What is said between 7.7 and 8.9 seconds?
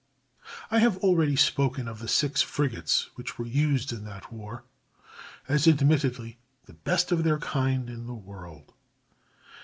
in the world.